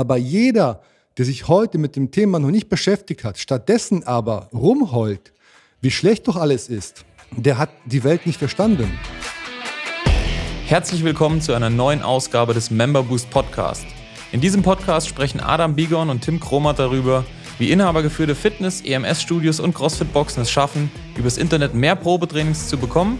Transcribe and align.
Aber 0.00 0.16
jeder, 0.16 0.80
der 1.18 1.26
sich 1.26 1.46
heute 1.46 1.76
mit 1.76 1.94
dem 1.94 2.10
Thema 2.10 2.38
noch 2.38 2.50
nicht 2.50 2.70
beschäftigt 2.70 3.22
hat, 3.22 3.36
stattdessen 3.36 4.02
aber 4.04 4.48
rumheult, 4.50 5.34
wie 5.82 5.90
schlecht 5.90 6.26
doch 6.26 6.36
alles 6.36 6.70
ist, 6.70 7.04
der 7.36 7.58
hat 7.58 7.68
die 7.84 8.02
Welt 8.02 8.24
nicht 8.24 8.38
verstanden. 8.38 8.98
Herzlich 10.64 11.04
willkommen 11.04 11.42
zu 11.42 11.52
einer 11.52 11.68
neuen 11.68 12.00
Ausgabe 12.00 12.54
des 12.54 12.70
Member 12.70 13.02
Boost 13.02 13.28
Podcast. 13.28 13.84
In 14.32 14.40
diesem 14.40 14.62
Podcast 14.62 15.06
sprechen 15.06 15.38
Adam 15.38 15.74
Bigon 15.74 16.08
und 16.08 16.22
Tim 16.22 16.40
Kromat 16.40 16.78
darüber, 16.78 17.26
wie 17.58 17.70
inhabergeführte 17.70 18.34
Fitness-, 18.34 18.80
EMS-Studios 18.80 19.60
und 19.60 19.74
CrossFit-Boxen 19.74 20.44
es 20.44 20.50
schaffen, 20.50 20.90
übers 21.14 21.36
Internet 21.36 21.74
mehr 21.74 21.94
Probetrainings 21.94 22.68
zu 22.68 22.78
bekommen, 22.78 23.18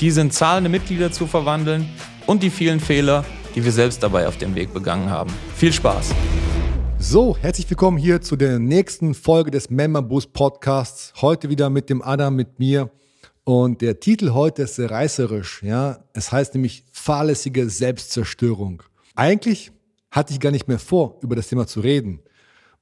diese 0.00 0.22
in 0.22 0.30
zahlende 0.30 0.70
Mitglieder 0.70 1.12
zu 1.12 1.26
verwandeln 1.26 1.90
und 2.24 2.42
die 2.42 2.48
vielen 2.48 2.80
Fehler, 2.80 3.22
die 3.54 3.64
wir 3.64 3.72
selbst 3.72 4.02
dabei 4.02 4.26
auf 4.26 4.38
dem 4.38 4.54
Weg 4.54 4.72
begangen 4.72 5.10
haben. 5.10 5.30
Viel 5.54 5.72
Spaß! 5.72 6.14
So, 6.98 7.36
herzlich 7.36 7.68
willkommen 7.68 7.98
hier 7.98 8.20
zu 8.20 8.36
der 8.36 8.58
nächsten 8.58 9.14
Folge 9.14 9.50
des 9.50 9.70
Member 9.70 10.02
Boost 10.02 10.32
Podcasts. 10.32 11.12
Heute 11.20 11.50
wieder 11.50 11.68
mit 11.68 11.90
dem 11.90 12.00
Adam, 12.00 12.36
mit 12.36 12.58
mir. 12.58 12.90
Und 13.44 13.80
der 13.80 13.98
Titel 13.98 14.32
heute 14.34 14.62
ist 14.62 14.76
sehr 14.76 14.90
reißerisch. 14.90 15.62
Ja, 15.64 16.04
es 16.12 16.30
heißt 16.30 16.54
nämlich 16.54 16.84
fahrlässige 16.92 17.68
Selbstzerstörung. 17.68 18.84
Eigentlich 19.16 19.72
hatte 20.12 20.32
ich 20.32 20.38
gar 20.38 20.52
nicht 20.52 20.68
mehr 20.68 20.78
vor, 20.78 21.18
über 21.22 21.34
das 21.34 21.48
Thema 21.48 21.66
zu 21.66 21.80
reden. 21.80 22.20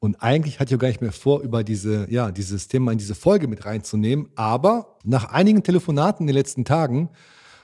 Und 0.01 0.23
eigentlich 0.23 0.61
hatte 0.61 0.73
ich 0.73 0.77
auch 0.77 0.81
gar 0.81 0.89
nicht 0.89 1.01
mehr 1.01 1.13
vor, 1.13 1.41
über 1.41 1.65
diese, 1.65 2.07
ja, 2.11 2.31
dieses 2.31 2.69
Thema 2.69 2.93
in 2.93 2.99
diese 2.99 3.15
Folge 3.15 3.49
mit 3.49 3.65
reinzunehmen. 3.65 4.29
Aber 4.35 4.99
nach 5.03 5.33
einigen 5.33 5.63
Telefonaten 5.63 6.25
in 6.25 6.27
den 6.29 6.37
letzten 6.37 6.65
Tagen 6.67 7.09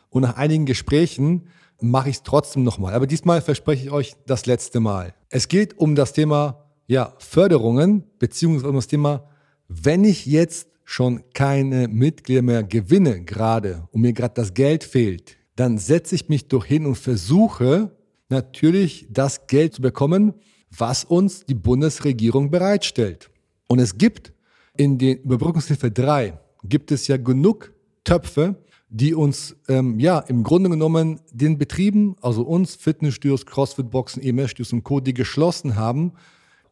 und 0.09 0.23
nach 0.23 0.37
einigen 0.37 0.65
Gesprächen 0.65 1.49
mache 1.80 2.11
ich 2.11 2.16
es 2.16 2.23
trotzdem 2.23 2.62
nochmal. 2.62 2.95
Aber 2.95 3.07
diesmal 3.07 3.41
verspreche 3.41 3.87
ich 3.87 3.91
euch 3.91 4.16
das 4.27 4.47
letzte 4.47 4.80
Mal. 4.80 5.15
Es 5.29 5.48
geht 5.48 5.79
um 5.79 5.95
das 5.95 6.12
Thema 6.12 6.71
ja, 6.87 7.15
Förderungen, 7.19 8.05
beziehungsweise 8.19 8.69
um 8.69 8.77
das 8.77 8.87
Thema, 8.87 9.29
wenn 9.69 10.04
ich 10.04 10.27
jetzt 10.27 10.69
schon 10.85 11.24
keine 11.35 11.88
Mitglieder 11.88 12.43
mehr 12.43 12.63
gewinne 12.63 13.24
gerade 13.24 13.88
und 13.91 14.02
mir 14.02 14.13
gerade 14.13 14.35
das 14.35 14.54
Geld 14.54 14.85
fehlt, 14.85 15.37
dann 15.57 15.79
setze 15.79 16.15
ich 16.15 16.29
mich 16.29 16.49
doch 16.49 16.65
hin 16.65 16.87
und 16.87 16.97
versuche 16.97 17.91
natürlich 18.29 19.07
das 19.10 19.47
Geld 19.49 19.74
zu 19.74 19.82
bekommen, 19.82 20.35
was 20.77 21.04
uns 21.04 21.45
die 21.45 21.54
Bundesregierung 21.54 22.51
bereitstellt. 22.51 23.30
Und 23.66 23.80
es 23.80 23.99
gibt 23.99 24.32
in 24.77 24.99
den 24.99 25.19
Überbrückungshilfe 25.19 25.91
3 25.91 26.38
gibt 26.63 26.93
es 26.93 27.09
ja 27.09 27.16
genug 27.16 27.73
Töpfe, 28.04 28.57
die 28.88 29.15
uns 29.15 29.56
ähm, 29.68 29.98
ja 29.98 30.20
im 30.20 30.42
Grunde 30.42 30.70
genommen 30.70 31.20
den 31.32 31.59
Betrieben, 31.59 32.16
also 32.20 32.42
uns 32.42 32.76
Fitnessstudios, 32.76 33.46
Crossfit-Boxen, 33.46 34.23
EMS-Studios 34.23 34.73
und 34.73 34.84
Co., 34.84 35.01
die 35.01 35.15
geschlossen 35.15 35.76
haben, 35.76 36.12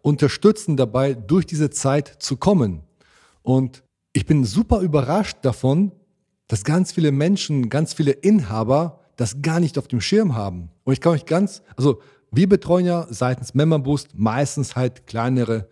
unterstützen 0.02 0.76
dabei, 0.76 1.14
durch 1.14 1.46
diese 1.46 1.70
Zeit 1.70 2.08
zu 2.18 2.36
kommen. 2.36 2.82
Und 3.42 3.82
ich 4.12 4.26
bin 4.26 4.44
super 4.44 4.80
überrascht 4.80 5.38
davon, 5.42 5.92
dass 6.46 6.62
ganz 6.62 6.92
viele 6.92 7.10
Menschen, 7.10 7.68
ganz 7.68 7.94
viele 7.94 8.12
Inhaber 8.12 9.00
das 9.16 9.42
gar 9.42 9.60
nicht 9.60 9.78
auf 9.78 9.88
dem 9.88 10.00
Schirm 10.00 10.34
haben. 10.34 10.70
Und 10.84 10.92
ich 10.92 11.00
kann 11.00 11.12
euch 11.12 11.26
ganz, 11.26 11.62
also 11.76 12.00
wir 12.30 12.48
betreuen 12.48 12.86
ja 12.86 13.06
seitens 13.10 13.54
Member 13.54 13.82
meistens 14.14 14.76
halt 14.76 15.06
kleinere, 15.06 15.68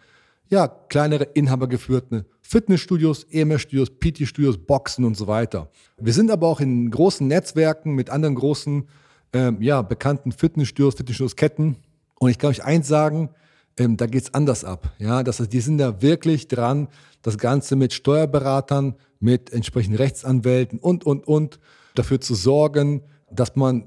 ja, 0.49 0.69
kleinere 0.69 1.25
inhabergeführte 1.25 2.25
Fitnessstudios, 2.53 3.25
EMS-Studios, 3.31 3.89
PT-Studios, 3.99 4.59
Boxen 4.59 5.07
und 5.07 5.17
so 5.17 5.27
weiter. 5.27 5.71
Wir 5.97 6.13
sind 6.13 6.31
aber 6.31 6.49
auch 6.49 6.61
in 6.61 6.91
großen 6.91 7.27
Netzwerken 7.27 7.95
mit 7.95 8.11
anderen 8.11 8.35
großen, 8.35 8.87
ähm, 9.33 9.63
ja, 9.63 9.81
bekannten 9.81 10.33
Fitnessstudios, 10.33 10.97
Fitnessstudios-Ketten. 10.97 11.77
Und 12.19 12.31
ich 12.31 12.37
kann 12.39 12.51
euch 12.51 12.63
eins 12.63 12.89
sagen, 12.89 13.31
ähm, 13.79 13.97
da 13.97 14.05
geht's 14.05 14.35
anders 14.35 14.67
ab. 14.67 14.93
Ja, 14.99 15.23
das 15.23 15.41
heißt, 15.41 15.51
die 15.51 15.63
sind 15.63 15.79
da 15.79 16.03
wirklich 16.03 16.47
dran, 16.47 16.89
das 17.23 17.39
Ganze 17.39 17.75
mit 17.75 17.95
Steuerberatern, 17.95 18.97
mit 19.19 19.51
entsprechenden 19.51 19.97
Rechtsanwälten 19.97 20.79
und, 20.79 21.05
und, 21.05 21.27
und 21.27 21.59
dafür 21.95 22.21
zu 22.21 22.35
sorgen, 22.35 23.01
dass 23.31 23.57
man 23.57 23.87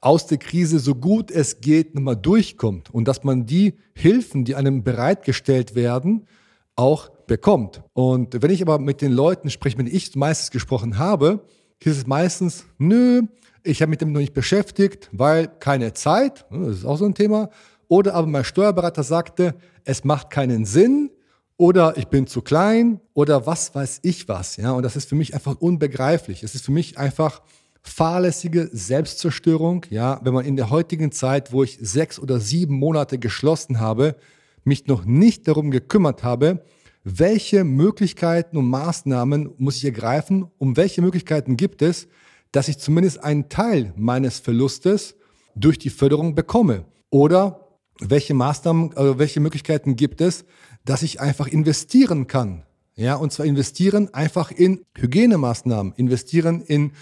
aus 0.00 0.28
der 0.28 0.38
Krise 0.38 0.78
so 0.78 0.94
gut 0.94 1.32
es 1.32 1.60
geht 1.60 1.96
nochmal 1.96 2.14
durchkommt 2.14 2.94
und 2.94 3.08
dass 3.08 3.24
man 3.24 3.44
die 3.44 3.74
Hilfen, 3.92 4.44
die 4.44 4.54
einem 4.54 4.84
bereitgestellt 4.84 5.74
werden, 5.74 6.28
auch 6.76 7.10
bekommt. 7.26 7.82
Und 7.92 8.42
wenn 8.42 8.50
ich 8.50 8.62
aber 8.62 8.78
mit 8.78 9.00
den 9.00 9.12
Leuten 9.12 9.50
spreche, 9.50 9.76
mit 9.76 9.86
denen 9.86 9.96
ich 9.96 10.14
meistens 10.16 10.50
gesprochen 10.50 10.98
habe, 10.98 11.44
hieß 11.82 11.98
es 11.98 12.06
meistens, 12.06 12.64
nö, 12.78 13.22
ich 13.62 13.80
habe 13.80 13.90
mich 13.90 13.98
damit 13.98 14.14
noch 14.14 14.20
nicht 14.20 14.34
beschäftigt, 14.34 15.08
weil 15.12 15.48
keine 15.48 15.94
Zeit, 15.94 16.44
ne, 16.50 16.66
das 16.66 16.78
ist 16.78 16.84
auch 16.84 16.96
so 16.96 17.06
ein 17.06 17.14
Thema. 17.14 17.50
Oder 17.88 18.14
aber 18.14 18.26
mein 18.26 18.44
Steuerberater 18.44 19.02
sagte, 19.02 19.54
es 19.84 20.04
macht 20.04 20.30
keinen 20.30 20.64
Sinn 20.64 21.10
oder 21.56 21.96
ich 21.96 22.08
bin 22.08 22.26
zu 22.26 22.42
klein 22.42 23.00
oder 23.12 23.46
was 23.46 23.74
weiß 23.74 24.00
ich 24.02 24.28
was. 24.28 24.56
Ja, 24.56 24.72
und 24.72 24.82
das 24.82 24.96
ist 24.96 25.08
für 25.08 25.14
mich 25.14 25.34
einfach 25.34 25.56
unbegreiflich. 25.56 26.42
Es 26.42 26.54
ist 26.54 26.64
für 26.64 26.72
mich 26.72 26.98
einfach 26.98 27.42
fahrlässige 27.82 28.68
Selbstzerstörung. 28.72 29.86
Ja, 29.90 30.20
wenn 30.24 30.34
man 30.34 30.44
in 30.44 30.56
der 30.56 30.70
heutigen 30.70 31.12
Zeit, 31.12 31.52
wo 31.52 31.62
ich 31.62 31.78
sechs 31.80 32.18
oder 32.18 32.40
sieben 32.40 32.74
Monate 32.74 33.18
geschlossen 33.18 33.78
habe, 33.78 34.16
mich 34.64 34.86
noch 34.86 35.04
nicht 35.04 35.46
darum 35.46 35.70
gekümmert 35.70 36.22
habe, 36.22 36.64
welche 37.04 37.64
Möglichkeiten 37.64 38.56
und 38.56 38.68
Maßnahmen 38.70 39.52
muss 39.58 39.76
ich 39.76 39.84
ergreifen, 39.84 40.50
um 40.56 40.76
welche 40.76 41.02
Möglichkeiten 41.02 41.58
gibt 41.58 41.82
es, 41.82 42.08
dass 42.50 42.68
ich 42.68 42.78
zumindest 42.78 43.22
einen 43.22 43.50
Teil 43.50 43.92
meines 43.96 44.38
Verlustes 44.38 45.14
durch 45.54 45.78
die 45.78 45.90
Förderung 45.90 46.34
bekomme? 46.34 46.86
Oder 47.10 47.68
welche 48.00 48.32
Maßnahmen, 48.32 48.96
also 48.96 49.18
welche 49.18 49.40
Möglichkeiten 49.40 49.96
gibt 49.96 50.22
es, 50.22 50.46
dass 50.84 51.02
ich 51.02 51.20
einfach 51.20 51.46
investieren 51.46 52.26
kann? 52.26 52.64
Ja, 52.96 53.16
und 53.16 53.32
zwar 53.32 53.44
investieren 53.44 54.12
einfach 54.14 54.50
in 54.50 54.80
Hygienemaßnahmen, 54.96 55.94
investieren 55.96 56.62
in 56.62 56.92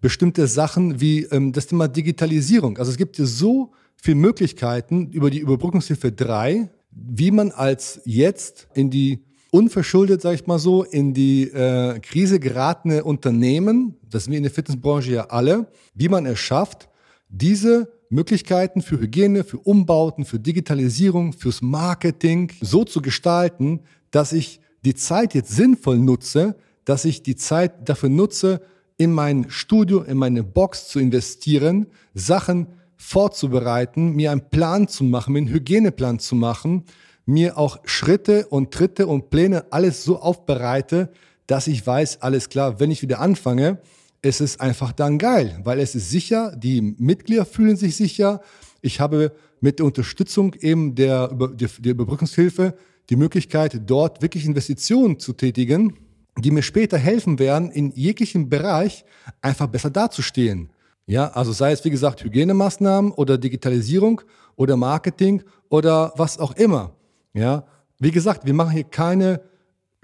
bestimmte 0.00 0.46
Sachen 0.46 1.00
wie 1.00 1.24
ähm, 1.24 1.52
das 1.52 1.66
Thema 1.66 1.88
Digitalisierung. 1.88 2.78
Also 2.78 2.90
es 2.90 2.98
gibt 2.98 3.16
so 3.16 3.72
viele 3.96 4.16
Möglichkeiten 4.16 5.10
über 5.10 5.30
die 5.30 5.40
Überbrückungshilfe 5.40 6.12
3, 6.12 6.70
wie 6.90 7.30
man 7.30 7.50
als 7.50 8.00
jetzt 8.04 8.68
in 8.74 8.90
die 8.90 9.24
unverschuldet, 9.50 10.22
sage 10.22 10.36
ich 10.36 10.46
mal 10.46 10.58
so, 10.58 10.84
in 10.84 11.12
die 11.12 11.44
äh, 11.44 11.98
Krise 12.00 12.38
geratene 12.40 13.04
Unternehmen, 13.04 13.96
das 14.08 14.24
sind 14.24 14.32
wir 14.32 14.38
in 14.38 14.44
der 14.44 14.52
Fitnessbranche 14.52 15.12
ja 15.12 15.26
alle, 15.26 15.66
wie 15.94 16.08
man 16.08 16.26
es 16.26 16.38
schafft, 16.38 16.88
diese 17.28 17.92
Möglichkeiten 18.08 18.82
für 18.82 19.00
Hygiene, 19.00 19.44
für 19.44 19.58
Umbauten, 19.58 20.24
für 20.24 20.38
Digitalisierung, 20.38 21.32
fürs 21.32 21.62
Marketing 21.62 22.52
so 22.60 22.84
zu 22.84 23.02
gestalten, 23.02 23.80
dass 24.10 24.32
ich 24.32 24.60
die 24.84 24.94
Zeit 24.94 25.34
jetzt 25.34 25.54
sinnvoll 25.54 25.98
nutze, 25.98 26.56
dass 26.84 27.04
ich 27.04 27.22
die 27.22 27.36
Zeit 27.36 27.88
dafür 27.88 28.08
nutze, 28.08 28.60
in 28.96 29.12
mein 29.12 29.48
Studio, 29.48 30.02
in 30.02 30.18
meine 30.18 30.42
Box 30.42 30.88
zu 30.88 30.98
investieren, 30.98 31.86
Sachen 32.14 32.66
vorzubereiten, 32.96 34.14
mir 34.14 34.30
einen 34.30 34.50
Plan 34.50 34.88
zu 34.88 35.04
machen, 35.04 35.32
mir 35.32 35.38
einen 35.38 35.48
Hygieneplan 35.48 36.18
zu 36.18 36.34
machen, 36.34 36.84
mir 37.30 37.56
auch 37.56 37.78
Schritte 37.84 38.46
und 38.48 38.72
Tritte 38.72 39.06
und 39.06 39.30
Pläne 39.30 39.66
alles 39.70 40.04
so 40.04 40.20
aufbereite, 40.20 41.10
dass 41.46 41.66
ich 41.66 41.86
weiß, 41.86 42.22
alles 42.22 42.48
klar, 42.48 42.80
wenn 42.80 42.90
ich 42.90 43.02
wieder 43.02 43.20
anfange, 43.20 43.78
es 44.22 44.40
ist 44.40 44.60
einfach 44.60 44.92
dann 44.92 45.18
geil, 45.18 45.60
weil 45.64 45.80
es 45.80 45.94
ist 45.94 46.10
sicher, 46.10 46.54
die 46.54 46.82
Mitglieder 46.98 47.46
fühlen 47.46 47.76
sich 47.76 47.96
sicher. 47.96 48.40
Ich 48.82 49.00
habe 49.00 49.32
mit 49.60 49.78
der 49.78 49.86
Unterstützung 49.86 50.54
eben 50.60 50.94
der, 50.94 51.28
der 51.28 51.92
Überbrückungshilfe 51.92 52.74
die 53.08 53.16
Möglichkeit, 53.16 53.80
dort 53.86 54.22
wirklich 54.22 54.44
Investitionen 54.44 55.18
zu 55.18 55.32
tätigen, 55.32 55.94
die 56.38 56.50
mir 56.50 56.62
später 56.62 56.98
helfen 56.98 57.38
werden, 57.38 57.70
in 57.70 57.92
jeglichem 57.92 58.48
Bereich 58.48 59.04
einfach 59.42 59.66
besser 59.66 59.90
dazustehen. 59.90 60.70
Ja, 61.06 61.28
also 61.28 61.52
sei 61.52 61.72
es 61.72 61.84
wie 61.84 61.90
gesagt 61.90 62.22
Hygienemaßnahmen 62.22 63.10
oder 63.12 63.36
Digitalisierung 63.36 64.20
oder 64.54 64.76
Marketing 64.76 65.42
oder 65.68 66.12
was 66.16 66.38
auch 66.38 66.52
immer. 66.56 66.94
Ja, 67.32 67.64
wie 67.98 68.10
gesagt, 68.10 68.46
wir 68.46 68.54
machen 68.54 68.72
hier 68.72 68.84
keine 68.84 69.40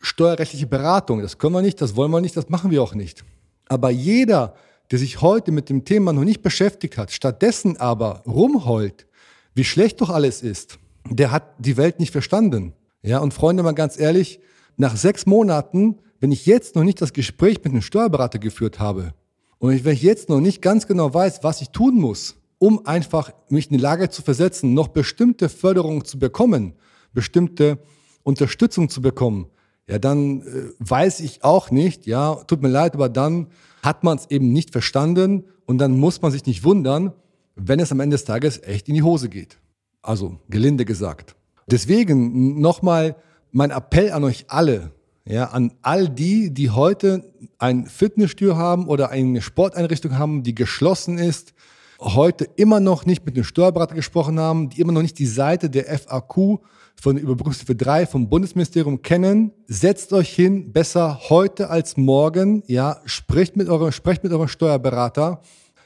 steuerrechtliche 0.00 0.66
Beratung. 0.66 1.22
Das 1.22 1.38
können 1.38 1.54
wir 1.54 1.62
nicht, 1.62 1.80
das 1.80 1.96
wollen 1.96 2.10
wir 2.10 2.20
nicht, 2.20 2.36
das 2.36 2.48
machen 2.48 2.70
wir 2.70 2.82
auch 2.82 2.94
nicht. 2.94 3.24
Aber 3.68 3.90
jeder, 3.90 4.54
der 4.90 4.98
sich 4.98 5.20
heute 5.20 5.50
mit 5.50 5.68
dem 5.68 5.84
Thema 5.84 6.12
noch 6.12 6.24
nicht 6.24 6.42
beschäftigt 6.42 6.98
hat, 6.98 7.10
stattdessen 7.10 7.76
aber 7.78 8.22
rumheult, 8.26 9.06
wie 9.54 9.64
schlecht 9.64 10.00
doch 10.00 10.10
alles 10.10 10.42
ist, 10.42 10.78
der 11.08 11.30
hat 11.30 11.44
die 11.58 11.76
Welt 11.76 11.98
nicht 11.98 12.12
verstanden. 12.12 12.74
Ja, 13.02 13.18
und 13.18 13.34
Freunde, 13.34 13.62
mal 13.62 13.72
ganz 13.72 13.98
ehrlich, 13.98 14.40
nach 14.76 14.96
sechs 14.96 15.26
Monaten, 15.26 15.98
wenn 16.20 16.32
ich 16.32 16.46
jetzt 16.46 16.76
noch 16.76 16.84
nicht 16.84 17.00
das 17.00 17.12
Gespräch 17.12 17.58
mit 17.64 17.72
einem 17.72 17.82
Steuerberater 17.82 18.38
geführt 18.38 18.78
habe 18.78 19.14
und 19.58 19.84
wenn 19.84 19.94
ich 19.94 20.02
jetzt 20.02 20.28
noch 20.28 20.40
nicht 20.40 20.60
ganz 20.60 20.86
genau 20.86 21.12
weiß, 21.12 21.42
was 21.42 21.60
ich 21.60 21.70
tun 21.70 21.96
muss, 21.96 22.36
um 22.58 22.86
einfach 22.86 23.32
mich 23.48 23.70
in 23.70 23.76
die 23.76 23.82
Lage 23.82 24.10
zu 24.10 24.22
versetzen, 24.22 24.74
noch 24.74 24.88
bestimmte 24.88 25.48
Förderungen 25.48 26.04
zu 26.04 26.18
bekommen, 26.18 26.74
bestimmte 27.16 27.78
Unterstützung 28.22 28.88
zu 28.88 29.00
bekommen, 29.00 29.46
ja, 29.88 29.98
dann 29.98 30.42
äh, 30.42 30.44
weiß 30.78 31.20
ich 31.20 31.42
auch 31.42 31.70
nicht, 31.70 32.06
ja, 32.06 32.34
tut 32.46 32.62
mir 32.62 32.68
leid, 32.68 32.94
aber 32.94 33.08
dann 33.08 33.48
hat 33.82 34.04
man 34.04 34.18
es 34.18 34.30
eben 34.30 34.52
nicht 34.52 34.70
verstanden 34.70 35.44
und 35.64 35.78
dann 35.78 35.98
muss 35.98 36.22
man 36.22 36.30
sich 36.30 36.44
nicht 36.44 36.62
wundern, 36.62 37.12
wenn 37.54 37.80
es 37.80 37.90
am 37.90 38.00
Ende 38.00 38.14
des 38.14 38.24
Tages 38.24 38.62
echt 38.62 38.88
in 38.88 38.94
die 38.94 39.02
Hose 39.02 39.28
geht. 39.28 39.58
Also 40.02 40.38
gelinde 40.50 40.84
gesagt. 40.84 41.34
Deswegen 41.68 42.60
nochmal 42.60 43.16
mein 43.50 43.70
Appell 43.70 44.12
an 44.12 44.24
euch 44.24 44.44
alle, 44.48 44.92
ja, 45.24 45.46
an 45.46 45.72
all 45.82 46.08
die, 46.08 46.52
die 46.52 46.70
heute 46.70 47.32
ein 47.58 47.86
Fitnessstudio 47.86 48.56
haben 48.56 48.86
oder 48.86 49.10
eine 49.10 49.40
Sporteinrichtung 49.40 50.18
haben, 50.18 50.42
die 50.42 50.54
geschlossen 50.54 51.18
ist, 51.18 51.54
heute 52.00 52.48
immer 52.56 52.80
noch 52.80 53.06
nicht 53.06 53.24
mit 53.24 53.34
einem 53.34 53.44
Steuerberater 53.44 53.94
gesprochen 53.94 54.38
haben, 54.38 54.68
die 54.70 54.80
immer 54.80 54.92
noch 54.92 55.02
nicht 55.02 55.18
die 55.18 55.26
Seite 55.26 55.70
der 55.70 55.86
FAQ 55.98 56.60
von 57.00 57.16
Überbrückungshilfe 57.16 57.74
3 57.74 58.06
vom 58.06 58.28
Bundesministerium 58.28 59.02
kennen, 59.02 59.52
setzt 59.66 60.12
euch 60.12 60.34
hin, 60.34 60.72
besser 60.72 61.20
heute 61.28 61.70
als 61.70 61.96
morgen, 61.96 62.62
ja, 62.66 63.00
sprecht 63.04 63.56
mit 63.56 63.68
eurem, 63.68 63.92
sprecht 63.92 64.24
mit 64.24 64.32
eurem 64.32 64.48
Steuerberater, 64.48 65.40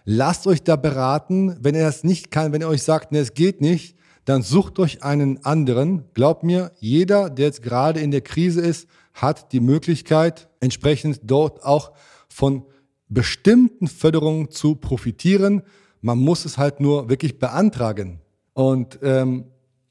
lasst 0.04 0.46
euch 0.46 0.62
da 0.62 0.76
beraten, 0.76 1.56
wenn 1.60 1.74
er 1.74 1.86
das 1.86 2.04
nicht 2.04 2.30
kann, 2.30 2.52
wenn 2.52 2.62
er 2.62 2.68
euch 2.68 2.82
sagt, 2.82 3.12
ne, 3.12 3.18
es 3.18 3.34
geht 3.34 3.60
nicht, 3.60 3.96
dann 4.24 4.42
sucht 4.42 4.78
euch 4.78 5.02
einen 5.02 5.44
anderen. 5.44 6.04
Glaubt 6.14 6.44
mir, 6.44 6.72
jeder, 6.78 7.30
der 7.30 7.46
jetzt 7.46 7.62
gerade 7.62 8.00
in 8.00 8.10
der 8.10 8.20
Krise 8.20 8.60
ist, 8.60 8.86
hat 9.12 9.52
die 9.52 9.60
Möglichkeit, 9.60 10.48
entsprechend 10.60 11.20
dort 11.24 11.64
auch 11.64 11.92
von 12.28 12.64
bestimmten 13.08 13.88
Förderungen 13.88 14.50
zu 14.50 14.76
profitieren. 14.76 15.62
Man 16.00 16.18
muss 16.18 16.44
es 16.44 16.58
halt 16.58 16.80
nur 16.80 17.08
wirklich 17.08 17.38
beantragen. 17.38 18.20
Und 18.54 18.98
ähm, 19.02 19.44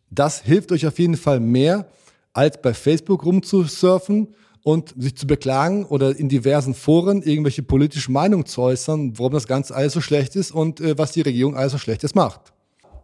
das 0.10 0.42
hilft 0.42 0.72
euch 0.72 0.88
auf 0.88 1.00
jeden 1.00 1.18
Fall 1.18 1.40
mehr, 1.40 1.88
als 2.34 2.62
bei 2.62 2.74
Facebook 2.74 3.26
rumzusurfen 3.26 4.36
und 4.64 4.94
sich 4.98 5.16
zu 5.16 5.28
beklagen 5.28 5.86
oder 5.86 6.18
in 6.18 6.30
diversen 6.30 6.74
Foren 6.74 7.22
irgendwelche 7.22 7.64
politische 7.64 8.12
Meinungen 8.12 8.46
zu 8.46 8.62
äußern, 8.62 9.18
warum 9.18 9.34
das 9.34 9.48
Ganze 9.48 9.76
alles 9.76 9.94
so 9.94 10.02
schlecht 10.02 10.36
ist 10.36 10.52
und 10.52 10.82
äh, 10.82 10.98
was 10.98 11.12
die 11.12 11.22
Regierung 11.22 11.56
alles 11.56 11.72
so 11.72 11.78
Schlechtes 11.78 12.16
macht. 12.16 12.54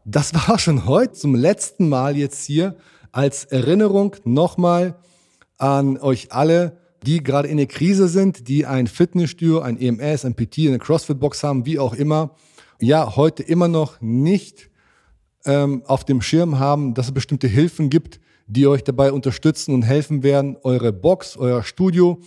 Das 0.04 0.34
war 0.34 0.60
schon 0.60 0.86
heute 0.86 1.14
zum 1.14 1.36
letzten 1.36 1.90
Mal 1.90 2.18
jetzt 2.18 2.46
hier 2.46 2.76
als 3.12 3.46
Erinnerung 3.46 4.16
nochmal 4.26 4.96
an 5.58 5.98
euch 5.98 6.32
alle, 6.32 6.78
die 7.06 7.24
gerade 7.24 7.48
in 7.48 7.58
der 7.58 7.68
Krise 7.68 8.08
sind, 8.08 8.48
die 8.48 8.66
ein 8.66 8.88
Fitnessstudio, 8.88 9.62
ein 9.62 9.80
EMS, 9.80 10.26
ein 10.26 10.36
PT, 10.36 10.68
eine 10.68 10.80
CrossFit-Box 10.80 11.44
haben, 11.44 11.66
wie 11.66 11.80
auch 11.80 11.94
immer, 11.94 12.36
ja, 12.80 13.16
heute 13.16 13.44
immer 13.44 13.68
noch 13.68 14.02
nicht 14.02 14.70
ähm, 15.46 15.84
auf 15.86 16.04
dem 16.04 16.22
Schirm 16.22 16.60
haben, 16.60 16.94
dass 16.94 17.08
es 17.08 17.14
bestimmte 17.14 17.48
Hilfen 17.48 17.90
gibt, 17.90 18.20
die 18.48 18.68
euch 18.68 18.84
dabei 18.84 19.12
unterstützen 19.12 19.74
und 19.74 19.84
helfen 19.84 20.24
werden, 20.24 20.58
eure 20.64 20.94
Box, 20.94 21.38
euer 21.38 21.64
Studio 21.64 22.20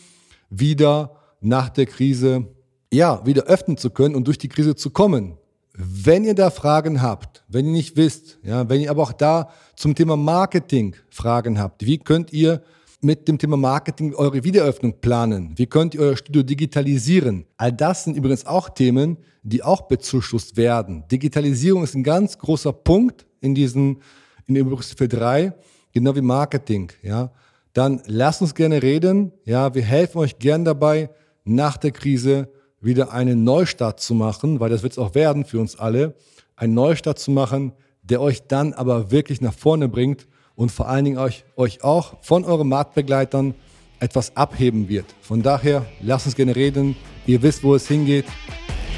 wieder 0.51 1.17
nach 1.41 1.69
der 1.69 1.87
Krise, 1.87 2.47
ja, 2.93 3.25
wieder 3.25 3.45
öffnen 3.45 3.77
zu 3.77 3.91
können 3.91 4.15
und 4.15 4.27
durch 4.27 4.39
die 4.39 4.49
Krise 4.49 4.75
zu 4.75 4.91
kommen. 4.91 5.37
Wenn 5.75 6.25
ihr 6.25 6.35
da 6.35 6.51
Fragen 6.51 7.03
habt, 7.03 7.45
wenn 7.47 7.67
ihr 7.67 7.73
nicht 7.73 7.97
wisst, 7.97 8.39
ja, 8.43 8.69
wenn 8.69 8.81
ihr 8.81 8.91
aber 8.91 9.03
auch 9.03 9.13
da 9.13 9.51
zum 9.77 9.95
Thema 9.95 10.17
Marketing 10.17 10.97
Fragen 11.09 11.59
habt, 11.59 11.87
wie 11.87 11.99
könnt 11.99 12.33
ihr 12.33 12.63
mit 13.01 13.29
dem 13.29 13.39
Thema 13.39 13.57
Marketing 13.57 14.15
eure 14.15 14.43
Wiedereröffnung 14.43 15.01
planen? 15.01 15.53
Wie 15.57 15.67
könnt 15.67 15.95
ihr 15.95 16.01
euer 16.01 16.17
Studio 16.17 16.43
digitalisieren? 16.43 17.47
All 17.57 17.73
das 17.73 18.05
sind 18.05 18.17
übrigens 18.17 18.45
auch 18.47 18.69
Themen, 18.69 19.19
die 19.43 19.63
auch 19.63 19.83
bezuschusst 19.83 20.57
werden. 20.57 21.05
Digitalisierung 21.11 21.85
ist 21.85 21.95
ein 21.95 22.03
ganz 22.03 22.39
großer 22.39 22.73
Punkt 22.73 23.27
in 23.41 23.55
diesen, 23.55 24.03
in 24.47 24.55
der 24.55 24.65
Berufsfeld 24.65 25.13
3, 25.13 25.53
genau 25.93 26.17
wie 26.17 26.21
Marketing, 26.21 26.91
ja. 27.03 27.31
Dann 27.75 28.03
lasst 28.07 28.43
uns 28.43 28.55
gerne 28.55 28.83
reden, 28.83 29.33
ja. 29.45 29.75
Wir 29.75 29.83
helfen 29.83 30.19
euch 30.19 30.39
gern 30.39 30.65
dabei, 30.65 31.11
nach 31.45 31.77
der 31.77 31.93
Krise 31.93 32.49
wieder 32.81 33.13
einen 33.13 33.45
Neustart 33.45 34.01
zu 34.01 34.15
machen, 34.15 34.61
weil 34.61 34.71
das 34.71 34.83
wird 34.83 34.93
es 34.93 34.99
auch 34.99 35.15
werden 35.15 35.45
für 35.45 35.61
uns 35.61 35.79
alle, 35.79 36.15
einen 36.57 36.75
Neustart 36.75 37.19
zu 37.19 37.31
machen, 37.31 37.73
der 38.03 38.21
euch 38.21 38.43
dann 38.47 38.73
aber 38.73 39.11
wirklich 39.11 39.41
nach 39.41 39.55
vorne 39.55 39.89
bringt 39.89 40.27
und 40.59 40.73
vor 40.73 40.89
allen 40.89 41.05
Dingen 41.05 41.19
euch, 41.19 41.45
euch 41.55 41.85
auch 41.85 42.15
von 42.21 42.45
euren 42.45 42.69
Marktbegleitern 42.69 43.55
etwas 44.01 44.37
abheben 44.37 44.89
wird. 44.89 45.07
Von 45.23 45.41
daher, 45.41 45.87
lasst 46.01 46.27
uns 46.27 46.35
gerne 46.35 46.55
reden. 46.57 46.97
Ihr 47.27 47.41
wisst, 47.43 47.63
wo 47.63 47.77
es 47.77 47.87
hingeht. 47.87 48.27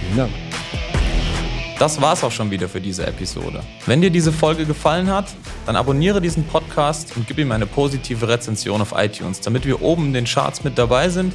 Vielen 0.00 0.16
Dank. 0.16 0.32
Das 1.78 2.00
war's 2.00 2.24
auch 2.24 2.32
schon 2.32 2.50
wieder 2.50 2.66
für 2.66 2.80
diese 2.80 3.06
Episode. 3.06 3.60
Wenn 3.84 4.00
dir 4.00 4.10
diese 4.10 4.32
Folge 4.32 4.64
gefallen 4.64 5.10
hat, 5.10 5.26
dann 5.66 5.76
abonniere 5.76 6.22
diesen 6.22 6.44
Podcast 6.44 7.14
und 7.16 7.26
gib 7.26 7.38
ihm 7.38 7.52
eine 7.52 7.66
positive 7.66 8.26
Rezension 8.26 8.80
auf 8.80 8.94
iTunes, 8.96 9.40
damit 9.40 9.66
wir 9.66 9.82
oben 9.82 10.06
in 10.06 10.12
den 10.14 10.24
Charts 10.24 10.64
mit 10.64 10.78
dabei 10.78 11.10
sind 11.10 11.34